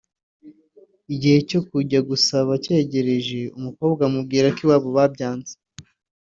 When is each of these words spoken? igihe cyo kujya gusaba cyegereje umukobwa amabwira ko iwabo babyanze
igihe 1.13 1.37
cyo 1.49 1.59
kujya 1.69 1.99
gusaba 2.09 2.51
cyegereje 2.63 3.39
umukobwa 3.57 4.01
amabwira 4.09 4.47
ko 4.55 4.59
iwabo 4.65 4.89
babyanze 4.97 5.53